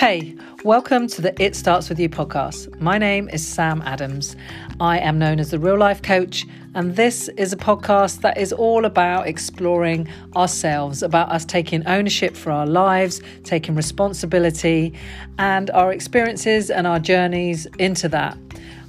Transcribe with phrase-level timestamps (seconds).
[0.00, 0.34] Hey,
[0.64, 2.80] welcome to the It Starts With You podcast.
[2.80, 4.34] My name is Sam Adams.
[4.80, 8.50] I am known as the real life coach, and this is a podcast that is
[8.50, 14.94] all about exploring ourselves, about us taking ownership for our lives, taking responsibility,
[15.38, 18.38] and our experiences and our journeys into that.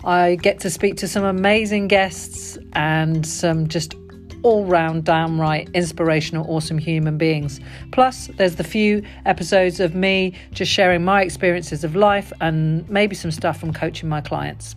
[0.06, 3.96] I get to speak to some amazing guests and some just
[4.44, 7.60] all round, downright inspirational, awesome human beings.
[7.92, 13.16] Plus, there's the few episodes of me just sharing my experiences of life and maybe
[13.16, 14.76] some stuff from coaching my clients.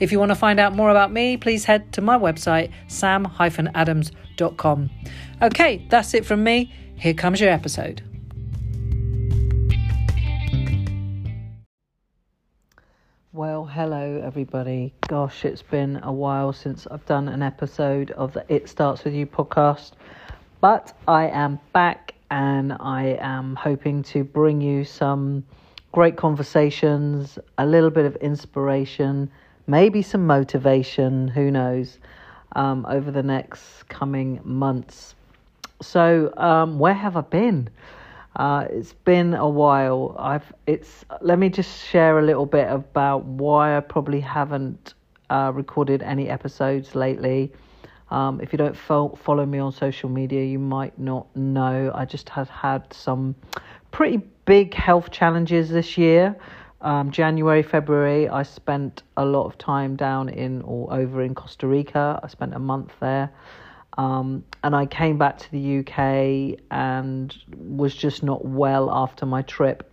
[0.00, 4.90] If you want to find out more about me, please head to my website, sam-adams.com.
[5.42, 6.72] Okay, that's it from me.
[6.96, 8.02] Here comes your episode.
[13.76, 14.90] Hello everybody.
[15.06, 19.12] Gosh, it's been a while since I've done an episode of the It Starts With
[19.12, 19.90] You podcast,
[20.62, 25.44] but I am back and I am hoping to bring you some
[25.92, 29.30] great conversations, a little bit of inspiration,
[29.66, 31.98] maybe some motivation, who knows,
[32.52, 35.14] um, over the next coming months.
[35.82, 37.68] So, um, where have I been?
[38.36, 40.14] Uh, it's been a while.
[40.18, 41.06] I've it's.
[41.22, 44.92] Let me just share a little bit about why I probably haven't
[45.30, 47.50] uh, recorded any episodes lately.
[48.10, 51.90] Um, if you don't fo- follow me on social media, you might not know.
[51.94, 53.34] I just have had some
[53.90, 56.36] pretty big health challenges this year.
[56.82, 61.66] Um, January, February, I spent a lot of time down in or over in Costa
[61.66, 62.20] Rica.
[62.22, 63.30] I spent a month there.
[63.96, 69.42] Um, and I came back to the UK and was just not well after my
[69.42, 69.90] trip,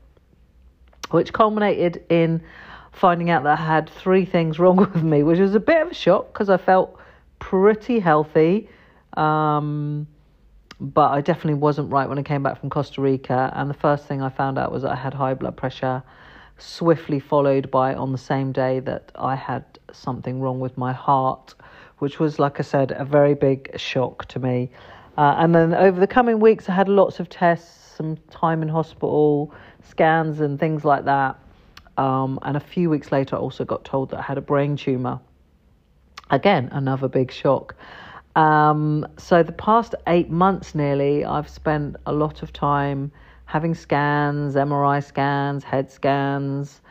[1.12, 2.42] which culminated in
[2.92, 5.92] finding out that I had three things wrong with me, which was a bit of
[5.92, 7.00] a shock because I felt
[7.40, 8.70] pretty healthy.
[9.16, 10.08] Um,
[10.80, 13.54] but I definitely wasn't right when I came back from Costa Rica.
[13.56, 16.04] And the first thing I found out was that I had high blood pressure,
[16.58, 21.54] swiftly followed by on the same day that I had something wrong with my heart
[22.00, 24.70] which was, like I said, a very big shock to me.
[25.18, 28.68] Uh, and then over the coming weeks, I had lots of tests, some time in
[28.68, 31.40] hospital, scans, and things like that.
[31.98, 34.76] Um, and a few weeks later, I also got told that I had a brain
[34.76, 35.20] tumor.
[36.32, 37.76] Again, another big shock.
[38.36, 43.12] Um, so, the past eight months nearly, I've spent a lot of time
[43.46, 46.82] having scans, MRI scans, head scans,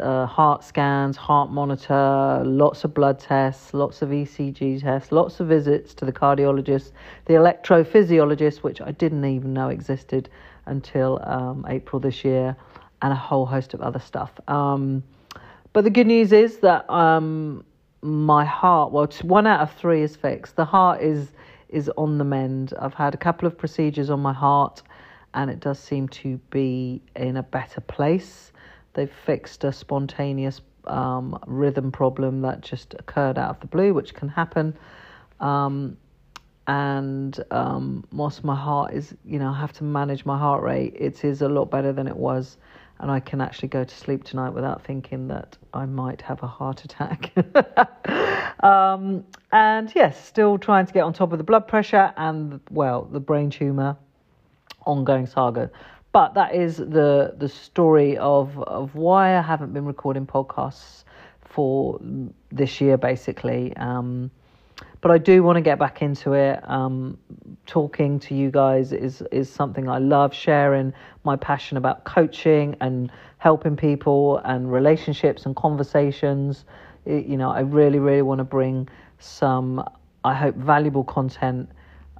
[0.00, 5.48] uh, heart scans, heart monitor, lots of blood tests, lots of ECG tests, lots of
[5.48, 6.92] visits to the cardiologist,
[7.26, 10.28] the electrophysiologist, which I didn't even know existed
[10.66, 12.56] until um, April this year,
[13.02, 14.30] and a whole host of other stuff.
[14.48, 15.02] Um,
[15.72, 17.64] but the good news is that um,
[18.02, 20.56] my heart, well, one out of three is fixed.
[20.56, 21.32] The heart is
[21.68, 22.74] is on the mend.
[22.78, 24.82] I've had a couple of procedures on my heart,
[25.32, 28.51] and it does seem to be in a better place.
[28.94, 34.14] They've fixed a spontaneous um, rhythm problem that just occurred out of the blue, which
[34.14, 34.76] can happen.
[35.40, 35.96] Um,
[36.66, 40.94] and um, whilst my heart is, you know, I have to manage my heart rate,
[40.98, 42.56] it is a lot better than it was.
[43.00, 46.46] And I can actually go to sleep tonight without thinking that I might have a
[46.46, 47.32] heart attack.
[48.62, 53.08] um, and yes, still trying to get on top of the blood pressure and, well,
[53.10, 53.96] the brain tumour
[54.86, 55.70] ongoing saga.
[56.12, 61.04] But that is the the story of of why I haven't been recording podcasts
[61.40, 61.98] for
[62.50, 63.74] this year, basically.
[63.76, 64.30] Um,
[65.00, 66.60] but I do want to get back into it.
[66.68, 67.18] Um,
[67.66, 70.34] talking to you guys is is something I love.
[70.34, 70.92] Sharing
[71.24, 76.64] my passion about coaching and helping people and relationships and conversations.
[77.04, 79.84] It, you know, I really, really want to bring some,
[80.24, 81.68] I hope, valuable content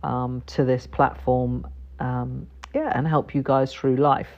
[0.02, 1.66] um, to this platform.
[2.00, 4.28] Um, yeah, and help you guys through life.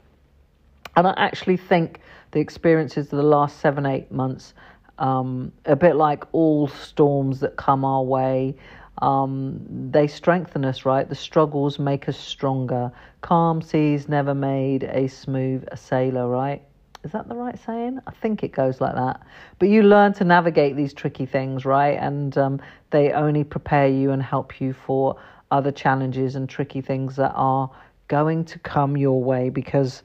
[0.97, 2.01] And I actually think
[2.33, 4.55] the experiences of the last seven, eight months,
[4.99, 8.57] um, a bit like all storms that come our way,
[9.03, 11.09] um, they strengthen us, right?
[11.09, 12.93] The struggles make us stronger.
[13.23, 16.63] Calm seas never made a smooth sailor, right?
[17.03, 17.99] Is that the right saying?
[18.07, 19.21] I think it goes like that.
[19.59, 21.99] But you learn to navigate these tricky things, right?
[21.99, 22.61] And um,
[22.91, 25.21] they only prepare you and help you for
[25.51, 27.71] other challenges and tricky things that are
[28.09, 30.03] going to come your way because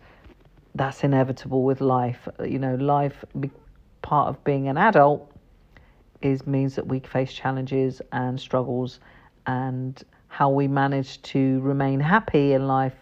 [0.75, 2.27] that's inevitable with life.
[2.43, 3.23] You know, life,
[4.01, 5.31] part of being an adult,
[6.21, 8.99] is means that we face challenges and struggles,
[9.47, 12.93] and how we manage to remain happy in life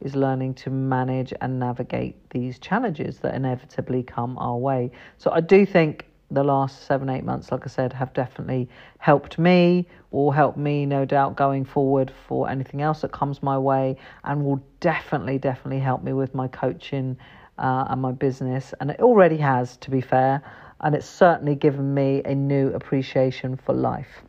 [0.00, 4.90] is learning to manage and navigate these challenges that inevitably come our way.
[5.16, 8.68] So I do think the last seven, eight months, like I said, have definitely
[8.98, 13.56] helped me, will help me, no doubt, going forward for anything else that comes my
[13.56, 17.16] way, and will definitely, definitely help me with my coaching
[17.58, 20.42] uh, and my business, and it already has, to be fair,
[20.80, 24.22] and it's certainly given me a new appreciation for life.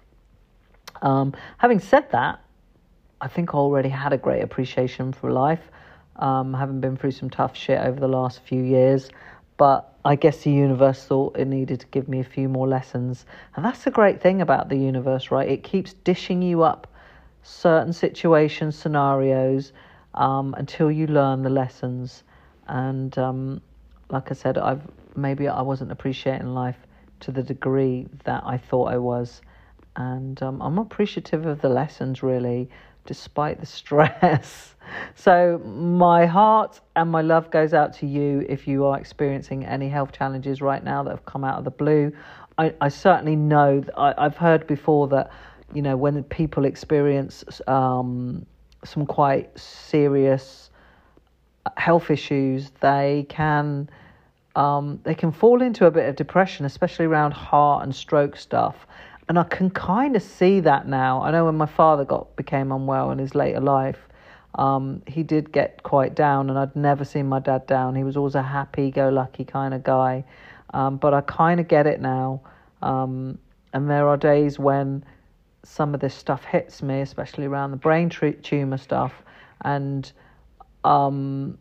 [1.02, 2.40] Um, having said that,
[3.20, 5.72] I think I already had a great appreciation for life,
[6.18, 9.10] um, having been through some tough shit over the last few years.
[9.58, 13.26] But I guess the universe thought it needed to give me a few more lessons.
[13.58, 15.50] And that's the great thing about the universe, right?
[15.50, 16.88] It keeps dishing you up
[17.44, 19.74] certain situations, scenarios,
[20.14, 22.24] um, until you learn the lessons.
[22.70, 23.62] And um,
[24.10, 24.82] like I said, I've
[25.18, 26.78] maybe I wasn't appreciating life
[27.20, 29.42] to the degree that I thought I was.
[29.98, 32.70] And um, I'm appreciative of the lessons, really,
[33.08, 34.76] despite the stress.
[35.16, 39.90] so, my heart and my love goes out to you if you are experiencing any
[39.90, 42.12] health challenges right now that have come out of the blue.
[42.60, 45.32] I, I certainly know, I, I've heard before that,
[45.74, 48.46] you know, when people experience um,
[48.86, 50.70] some quite serious
[51.76, 53.90] health issues, they can
[54.56, 58.88] um, they can fall into a bit of depression, especially around heart and stroke stuff.
[59.30, 61.22] And I can kind of see that now.
[61.22, 64.00] I know when my father got became unwell in his later life,
[64.56, 67.96] um, he did get quite down, and I'd never seen my dad down.
[67.96, 70.24] He was always a happy-go-lucky kind of guy.
[70.74, 72.42] Um, but I kind of get it now.
[72.82, 73.38] Um,
[73.74, 75.04] and there are days when
[75.64, 79.14] some of this stuff hits me, especially around the brain tumor stuff,
[79.66, 80.12] and
[80.86, 81.58] um,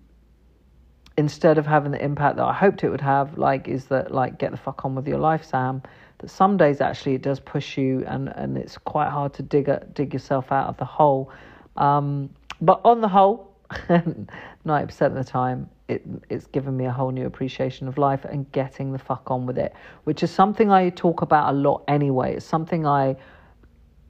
[1.19, 4.38] instead of having the impact that I hoped it would have, like, is that, like,
[4.38, 5.82] get the fuck on with your life, Sam.
[6.26, 9.69] That some days actually it does push you and, and it's quite hard to dig,
[9.69, 11.31] a, dig yourself out of the hole.
[11.76, 12.31] Um,
[12.61, 17.26] but on the whole, 90% of the time, it, it's given me a whole new
[17.26, 21.23] appreciation of life and getting the fuck on with it, which is something I talk
[21.23, 22.34] about a lot anyway.
[22.34, 23.14] It's something I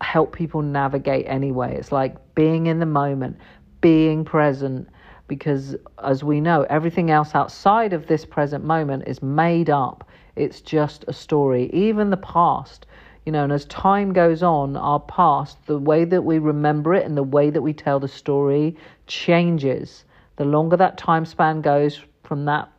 [0.00, 1.76] help people navigate anyway.
[1.76, 3.36] It's like being in the moment,
[3.82, 4.88] being present,
[5.28, 10.05] because as we know, everything else outside of this present moment is made up.
[10.36, 11.70] It's just a story.
[11.72, 12.86] Even the past,
[13.24, 17.04] you know, and as time goes on, our past, the way that we remember it
[17.04, 20.04] and the way that we tell the story changes.
[20.36, 22.70] The longer that time span goes from that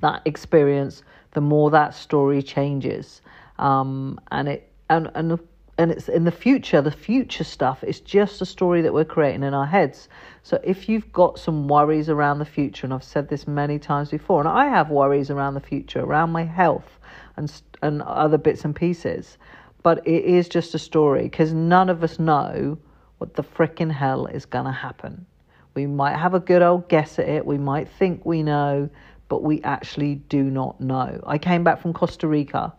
[0.00, 1.02] that experience,
[1.32, 3.22] the more that story changes.
[3.58, 5.38] Um, and it and and
[5.78, 9.42] and it's in the future the future stuff is just a story that we're creating
[9.42, 10.08] in our heads.
[10.42, 14.10] So if you've got some worries around the future and i've said this many times
[14.10, 16.98] before and i have worries around the future around my health
[17.36, 19.38] and and other bits and pieces
[19.82, 22.78] but it is just a story because none of us know
[23.18, 25.24] what the frickin' hell is going to happen.
[25.74, 28.88] We might have a good old guess at it we might think we know
[29.28, 31.20] but we actually do not know.
[31.26, 32.72] I came back from costa rica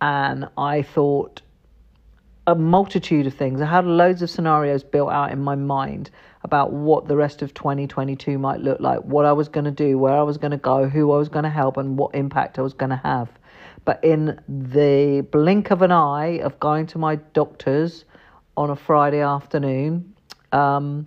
[0.00, 1.42] and i thought
[2.46, 3.60] a multitude of things.
[3.60, 6.10] I had loads of scenarios built out in my mind
[6.42, 9.98] about what the rest of 2022 might look like, what I was going to do,
[9.98, 12.58] where I was going to go, who I was going to help, and what impact
[12.58, 13.28] I was going to have.
[13.84, 18.04] But in the blink of an eye of going to my doctor's
[18.56, 20.14] on a Friday afternoon,
[20.52, 21.06] um,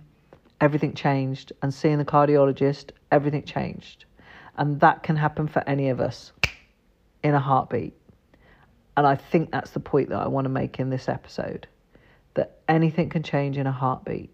[0.60, 1.52] everything changed.
[1.62, 4.04] And seeing the cardiologist, everything changed.
[4.56, 6.32] And that can happen for any of us
[7.22, 7.94] in a heartbeat.
[8.96, 11.66] And I think that's the point that I want to make in this episode
[12.34, 14.30] that anything can change in a heartbeat.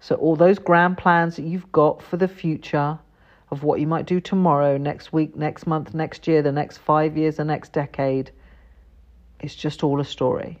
[0.00, 2.98] So, all those grand plans that you've got for the future
[3.50, 7.16] of what you might do tomorrow, next week, next month, next year, the next five
[7.16, 8.30] years, the next decade,
[9.40, 10.60] it's just all a story.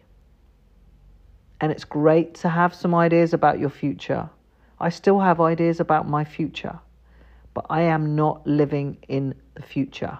[1.60, 4.28] And it's great to have some ideas about your future.
[4.78, 6.78] I still have ideas about my future,
[7.54, 10.18] but I am not living in the future.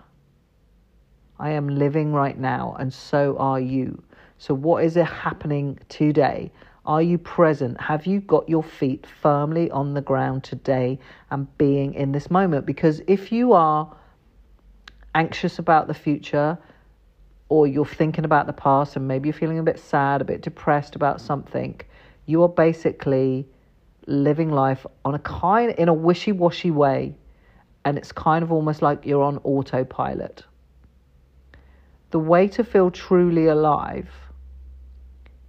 [1.38, 4.02] I am living right now, and so are you.
[4.38, 6.52] So, what is happening today?
[6.86, 7.80] Are you present?
[7.80, 10.98] Have you got your feet firmly on the ground today
[11.30, 12.66] and being in this moment?
[12.66, 13.96] Because if you are
[15.14, 16.58] anxious about the future,
[17.48, 20.42] or you're thinking about the past, and maybe you're feeling a bit sad, a bit
[20.42, 21.80] depressed about something,
[22.26, 23.46] you are basically
[24.06, 27.14] living life on a kind in a wishy-washy way
[27.84, 30.44] and it's kind of almost like you're on autopilot
[32.14, 34.08] the way to feel truly alive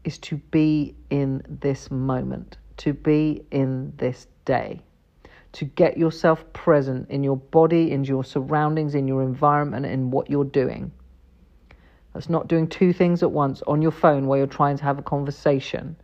[0.03, 4.81] is to be in this moment, to be in this day,
[5.51, 10.27] to get yourself present in your body, in your surroundings, in your environment, in what
[10.27, 10.91] you're doing.
[12.15, 14.97] That's not doing two things at once on your phone while you're trying to have
[14.97, 15.95] a conversation.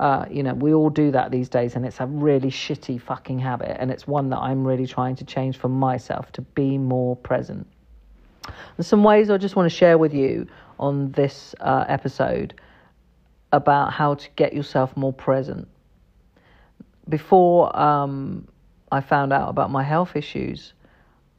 [0.00, 3.38] Uh, you know, we all do that these days, and it's a really shitty fucking
[3.38, 3.76] habit.
[3.78, 7.66] And it's one that I'm really trying to change for myself to be more present.
[8.76, 10.46] And some ways I just want to share with you
[10.78, 12.54] on this uh, episode
[13.52, 15.68] about how to get yourself more present.
[17.08, 18.46] Before um,
[18.92, 20.72] I found out about my health issues,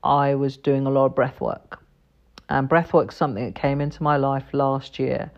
[0.04, 1.80] I was doing a lot of breath work.
[2.50, 5.32] And breath work is something that came into my life last year.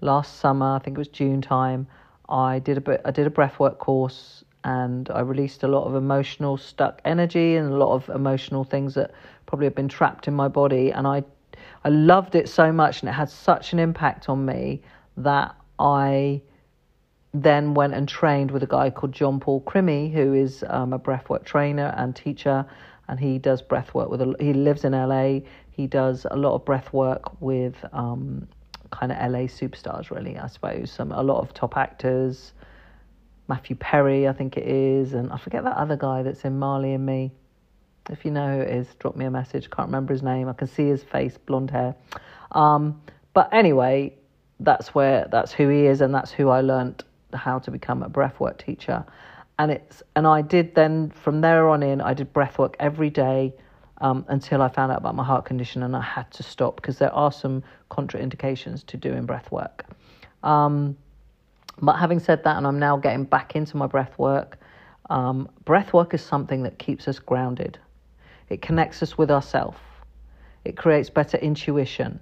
[0.00, 1.88] Last summer, I think it was June time,
[2.30, 5.94] I did a bit I did a breathwork course and I released a lot of
[5.94, 9.12] emotional stuck energy and a lot of emotional things that
[9.46, 11.24] probably have been trapped in my body and I
[11.84, 14.82] I loved it so much and it had such an impact on me
[15.16, 16.42] that I
[17.32, 20.98] then went and trained with a guy called Jon Paul Crimi, who is um, a
[20.98, 22.66] breathwork trainer and teacher,
[23.08, 24.20] and he does breathwork with.
[24.20, 25.40] A, he lives in LA.
[25.70, 28.48] He does a lot of breathwork with um,
[28.90, 30.38] kind of LA superstars, really.
[30.38, 32.52] I suppose some a lot of top actors.
[33.50, 36.94] Matthew Perry, I think it is, and I forget that other guy that's in Marley
[36.94, 37.32] and Me.
[38.08, 39.68] If you know who it is, drop me a message.
[39.70, 40.48] Can't remember his name.
[40.48, 41.96] I can see his face, blonde hair.
[42.52, 43.02] Um,
[43.34, 44.14] but anyway,
[44.60, 47.02] that's where that's who he is, and that's who I learnt
[47.34, 49.04] how to become a breathwork teacher.
[49.58, 53.52] And it's and I did then from there on in, I did breathwork every day
[53.98, 56.98] um, until I found out about my heart condition, and I had to stop because
[56.98, 59.80] there are some contraindications to doing breathwork.
[60.44, 60.96] Um,
[61.82, 64.58] but having said that, and I'm now getting back into my breath work,
[65.08, 67.78] um, breath work is something that keeps us grounded.
[68.48, 69.76] It connects us with ourself.
[70.64, 72.20] It creates better intuition.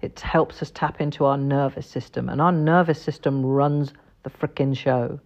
[0.00, 4.76] It helps us tap into our nervous system, and our nervous system runs the frickin'
[4.76, 5.20] show.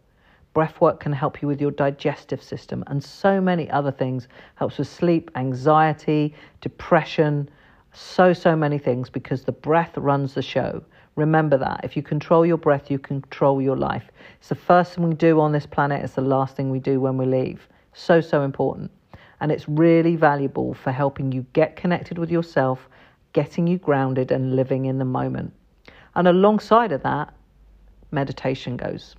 [0.55, 4.29] Breath work can help you with your digestive system and so many other things.
[4.57, 7.49] Helps with sleep, anxiety, depression,
[7.95, 10.83] so, so many things because the breath runs the show.
[11.17, 11.81] Remember that.
[11.85, 14.11] If you control your breath, you control your life.
[14.39, 17.01] It's the first thing we do on this planet, it's the last thing we do
[17.01, 17.69] when we leave.
[17.93, 18.91] So, so important.
[19.41, 22.89] And it's really valuable for helping you get connected with yourself,
[23.33, 25.53] getting you grounded, and living in the moment.
[26.15, 27.35] And alongside of that,
[28.11, 29.17] meditation goes.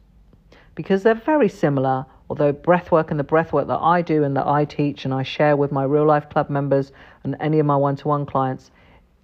[0.75, 4.65] Because they're very similar, although breathwork and the breathwork that I do and that I
[4.65, 6.91] teach and I share with my real life club members
[7.23, 8.71] and any of my one to one clients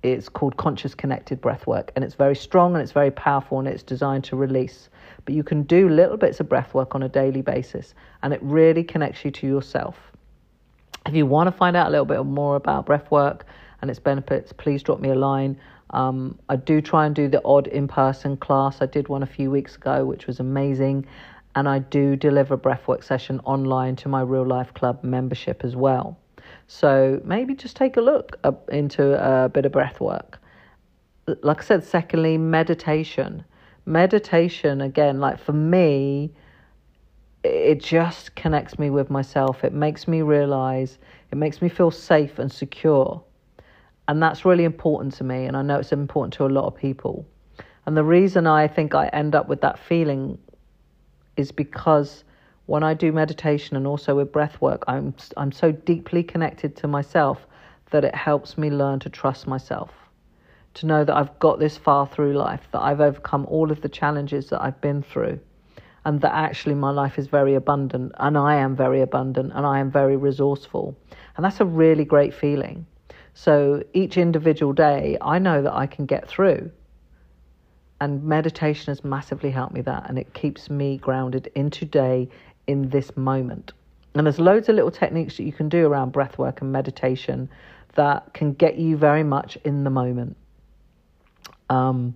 [0.02, 3.68] it's called conscious connected breath work and it's very strong and it's very powerful and
[3.68, 4.90] it's designed to release.
[5.26, 8.40] But you can do little bits of breath work on a daily basis and it
[8.42, 9.98] really connects you to yourself.
[11.06, 13.46] If you want to find out a little bit more about breath work
[13.82, 15.60] and its benefits please drop me a line.
[15.92, 18.82] Um, i do try and do the odd in-person class.
[18.82, 21.06] I did one a few weeks ago which was amazing
[21.56, 26.18] and i do deliver breathwork session online to my real life club membership as well
[26.72, 28.38] so maybe just take a look
[28.72, 30.40] into a bit of breath work.
[31.42, 33.44] Like I said, secondly, meditation.
[33.88, 36.32] Meditation, again, like for me,
[37.44, 39.64] it just connects me with myself.
[39.64, 41.00] It makes me realize,
[41.32, 43.24] it makes me feel safe and secure.
[44.08, 45.46] And that's really important to me.
[45.46, 47.26] And I know it's important to a lot of people.
[47.88, 50.38] And the reason I think I end up with that feeling
[51.36, 52.24] is because
[52.70, 56.88] when I do meditation and also with breath work, I'm, I'm so deeply connected to
[56.88, 57.48] myself
[57.90, 59.90] that it helps me learn to trust myself.
[60.76, 63.90] To know that I've got this far through life, that I've overcome all of the
[63.90, 65.40] challenges that I've been through,
[66.06, 69.80] and that actually my life is very abundant, and I am very abundant, and I
[69.80, 70.96] am very resourceful.
[71.36, 72.86] And that's a really great feeling.
[73.34, 76.70] So each individual day, I know that I can get through.
[78.02, 82.30] And meditation has massively helped me that, and it keeps me grounded in today,
[82.68, 83.74] in this moment.
[84.16, 87.50] And there's loads of little techniques that you can do around breath work and meditation
[87.96, 90.36] that can get you very much in the moment.
[91.70, 92.16] Um,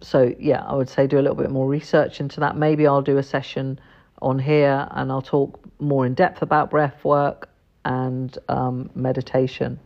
[0.00, 2.56] so, yeah, I would say do a little bit more research into that.
[2.56, 3.80] Maybe I'll do a session
[4.20, 7.48] on here and I'll talk more in depth about breath work
[7.84, 9.78] and um, meditation.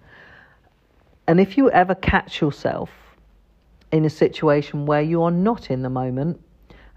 [1.26, 2.90] And if you ever catch yourself
[3.90, 6.40] in a situation where you are not in the moment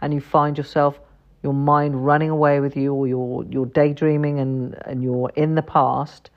[0.02, 1.00] and you find yourself
[1.46, 5.62] your mind running away with you or you're, you're daydreaming and, and you're in the
[5.62, 6.32] past,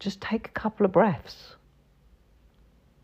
[0.00, 1.54] just take a couple of breaths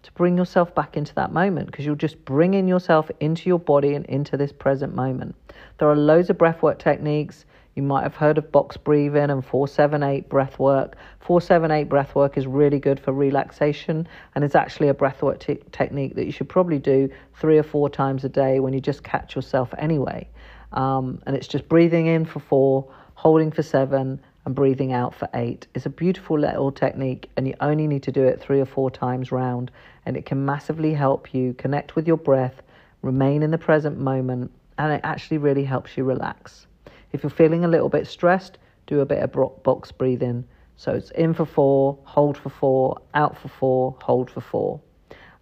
[0.02, 3.94] to bring yourself back into that moment because you're just bringing yourself into your body
[3.94, 5.36] and into this present moment.
[5.78, 7.44] There are loads of breathwork techniques.
[7.76, 10.96] You might have heard of box breathing and 478 breath work.
[11.20, 16.16] 478 breath work is really good for relaxation and it's actually a breathwork t- technique
[16.16, 19.36] that you should probably do three or four times a day when you just catch
[19.36, 20.28] yourself anyway.
[20.72, 25.28] Um, and it's just breathing in for four, holding for seven, and breathing out for
[25.34, 25.66] eight.
[25.74, 28.90] It's a beautiful little technique, and you only need to do it three or four
[28.90, 29.70] times round,
[30.06, 32.62] and it can massively help you connect with your breath,
[33.02, 36.66] remain in the present moment, and it actually really helps you relax.
[37.12, 40.44] If you're feeling a little bit stressed, do a bit of box breathing.
[40.76, 44.80] So it's in for four, hold for four, out for four, hold for four.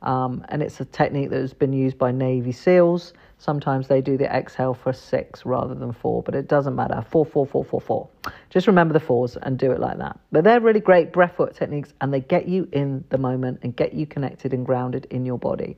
[0.02, 4.16] Um, and it's a technique that has been used by Navy SEALs Sometimes they do
[4.16, 7.04] the exhale for six rather than four, but it doesn't matter.
[7.10, 8.08] Four, four, four, four, four.
[8.48, 10.18] Just remember the fours and do it like that.
[10.32, 13.92] But they're really great breathwork techniques and they get you in the moment and get
[13.92, 15.76] you connected and grounded in your body.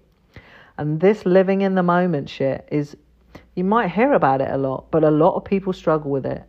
[0.76, 2.96] And this living in the moment shit is,
[3.56, 6.44] you might hear about it a lot, but a lot of people struggle with it.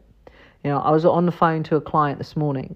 [0.64, 2.76] You know, I was on the phone to a client this morning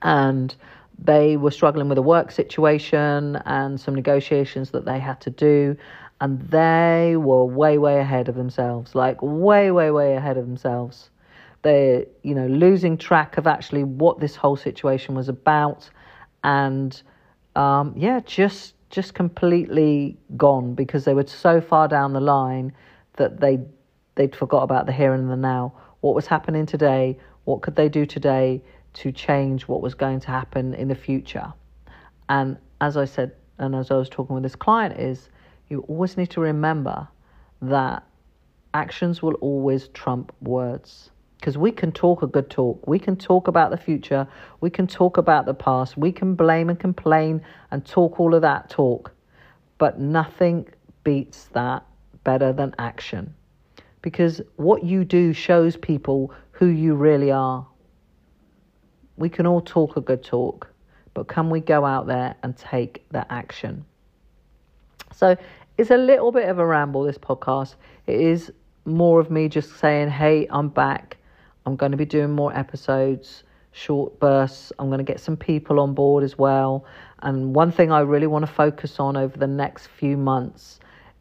[0.00, 0.54] and
[0.98, 5.76] they were struggling with a work situation and some negotiations that they had to do
[6.20, 11.10] and they were way way ahead of themselves like way way way ahead of themselves.
[11.62, 15.88] They're you know losing track of actually what this whole situation was about
[16.42, 17.00] and
[17.56, 22.72] um, yeah just just completely gone because they were so far down the line
[23.16, 23.60] that they
[24.14, 25.72] they'd forgot about the here and the now.
[26.00, 27.18] What was happening today?
[27.44, 28.62] What could they do today
[28.94, 31.52] to change what was going to happen in the future
[32.28, 35.28] and as i said and as i was talking with this client is
[35.68, 37.06] you always need to remember
[37.62, 38.02] that
[38.74, 42.84] actions will always trump words because we can talk a good talk.
[42.86, 44.26] We can talk about the future.
[44.60, 45.96] We can talk about the past.
[45.96, 49.12] We can blame and complain and talk all of that talk.
[49.78, 50.68] But nothing
[51.04, 51.84] beats that
[52.24, 53.34] better than action.
[54.02, 57.66] Because what you do shows people who you really are.
[59.18, 60.72] We can all talk a good talk,
[61.12, 63.84] but can we go out there and take that action?
[65.12, 65.36] So
[65.76, 67.74] it's a little bit of a ramble, this podcast.
[68.06, 68.52] It is
[68.84, 71.16] more of me just saying, hey, I'm back.
[71.66, 74.72] I'm going to be doing more episodes, short bursts.
[74.78, 76.84] I'm going to get some people on board as well.
[77.20, 80.78] And one thing I really want to focus on over the next few months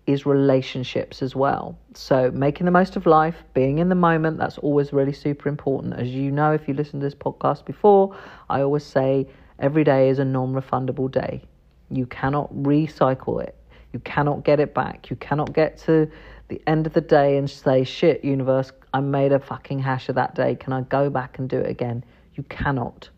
[0.08, 1.78] is relationships as well.
[1.94, 5.94] So, making the most of life, being in the moment, that's always really super important.
[5.96, 8.16] As you know, if you listen to this podcast before,
[8.50, 9.28] I always say
[9.60, 11.44] every day is a non refundable day.
[11.92, 13.56] You cannot recycle it,
[13.94, 15.10] you cannot get it back.
[15.10, 16.10] You cannot get to
[16.48, 20.16] the end of the day and say, shit, universe, I made a fucking hash of
[20.16, 20.56] that day.
[20.56, 22.04] Can I go back and do it again?
[22.36, 23.10] You cannot.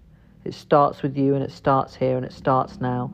[0.46, 3.11] It starts with you and it starts here and it starts now.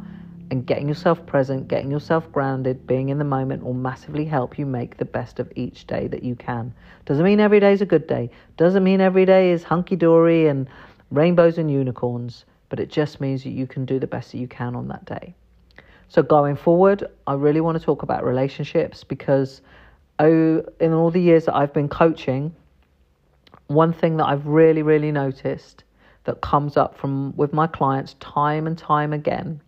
[0.51, 4.65] And getting yourself present, getting yourself grounded, being in the moment will massively help you
[4.65, 6.73] make the best of each day that you can.
[7.05, 8.29] Doesn't mean every day is a good day.
[8.57, 10.67] Doesn't mean every day is hunky dory and
[11.09, 12.45] rainbows and unicorns.
[12.69, 15.05] But it just means that you can do the best that you can on that
[15.05, 15.33] day.
[16.09, 19.61] So going forward, I really want to talk about relationships because
[20.19, 22.55] oh, in all the years that I've been coaching,
[23.67, 25.83] one thing that I've really, really noticed
[26.25, 29.61] that comes up from with my clients time and time again,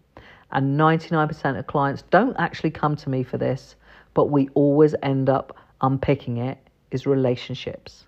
[0.52, 3.76] and 99% of clients don't actually come to me for this,
[4.14, 6.58] but we always end up unpicking it,
[6.92, 8.06] is relationships.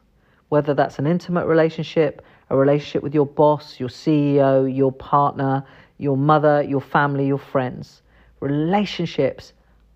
[0.50, 5.64] Whether that's an intimate relationship, a relationship with your boss, your CEO, your partner,
[5.98, 8.02] your mother, your family, your friends.
[8.40, 9.54] Relationships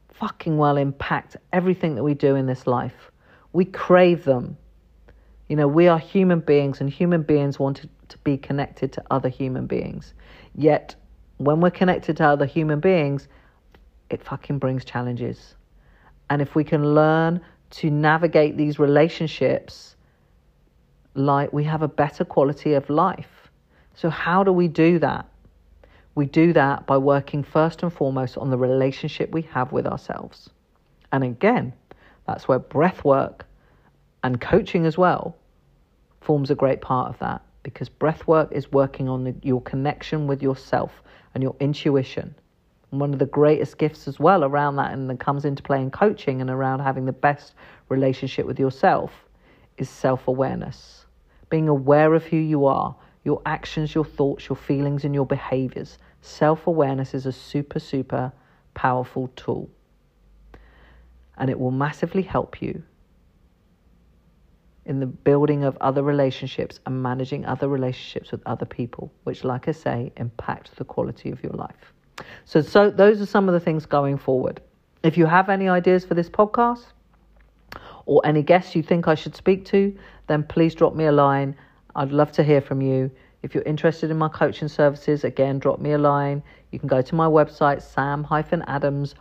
[0.10, 3.12] fucking well impact everything that we do in this life.
[3.54, 4.58] We crave them.
[5.50, 9.04] You know, we are human beings, and human beings want to, to be connected to
[9.12, 10.14] other human beings.
[10.56, 10.96] Yet,
[11.38, 13.28] when we're connected to other human beings,
[14.10, 15.56] it fucking brings challenges.
[16.30, 17.42] And if we can learn
[17.72, 19.96] to navigate these relationships,
[21.16, 23.50] like we have a better quality of life.
[23.96, 25.28] So, how do we do that?
[26.16, 30.50] We do that by working first and foremost on the relationship we have with ourselves.
[31.12, 31.74] And again,
[32.28, 33.46] that's where breath work
[34.24, 35.36] and coaching as well
[36.22, 40.28] forms a great part of that because breath work is working on the, your connection
[40.28, 41.02] with yourself
[41.34, 42.36] and your intuition.
[42.92, 45.82] And one of the greatest gifts as well around that and that comes into play
[45.82, 47.54] in coaching and around having the best
[47.90, 49.12] relationship with yourself
[49.78, 51.06] is self awareness.
[51.50, 55.98] Being aware of who you are, your actions, your thoughts, your feelings, and your behaviors.
[56.22, 58.32] Self awareness is a super, super
[58.74, 59.70] powerful tool.
[61.38, 62.84] And it will massively help you
[64.86, 69.68] in the building of other relationships and managing other relationships with other people, which, like
[69.68, 71.94] I say, impact the quality of your life.
[72.46, 74.62] So, so those are some of the things going forward.
[75.04, 76.86] If you have any ideas for this podcast
[78.06, 79.96] or any guests you think I should speak to,
[80.28, 81.56] then please drop me a line
[81.96, 83.12] I'd love to hear from you.
[83.44, 86.42] If you're interested in my coaching services, again, drop me a line.
[86.72, 89.14] You can go to my website, sam-adams.com.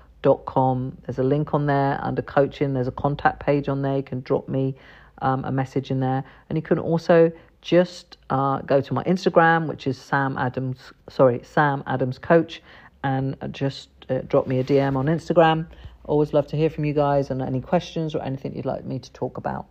[1.05, 2.73] There's a link on there under coaching.
[2.73, 3.97] There's a contact page on there.
[3.97, 4.75] You can drop me
[5.21, 6.25] um, a message in there.
[6.49, 11.41] And you can also just uh, go to my Instagram, which is Sam Adams, sorry,
[11.45, 12.63] Sam Adams Coach,
[13.05, 15.67] and just uh, drop me a DM on Instagram.
[16.05, 18.99] Always love to hear from you guys and any questions or anything you'd like me
[18.99, 19.67] to talk about.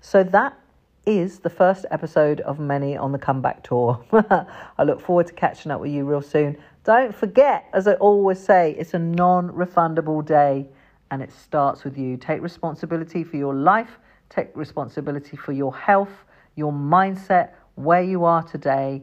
[0.00, 0.58] So that
[1.06, 4.04] is the first episode of many on the comeback tour.
[4.12, 6.56] I look forward to catching up with you real soon.
[6.84, 10.68] Don't forget, as I always say, it's a non refundable day
[11.10, 12.16] and it starts with you.
[12.16, 13.98] Take responsibility for your life,
[14.30, 16.24] take responsibility for your health,
[16.56, 19.02] your mindset, where you are today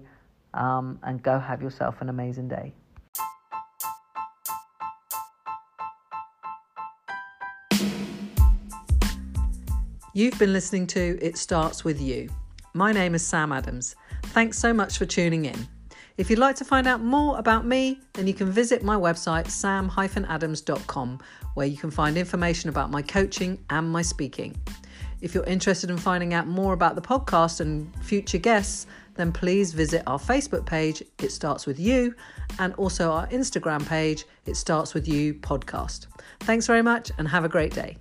[0.53, 2.73] um, and go have yourself an amazing day.
[10.13, 12.27] You've been listening to It Starts With You.
[12.73, 13.95] My name is Sam Adams.
[14.23, 15.67] Thanks so much for tuning in.
[16.17, 19.47] If you'd like to find out more about me, then you can visit my website,
[19.47, 21.19] sam-adams.com,
[21.53, 24.55] where you can find information about my coaching and my speaking.
[25.21, 29.73] If you're interested in finding out more about the podcast and future guests, then please
[29.73, 32.13] visit our Facebook page, It Starts With You,
[32.59, 36.07] and also our Instagram page, It Starts With You Podcast.
[36.41, 37.97] Thanks very much and have a great day.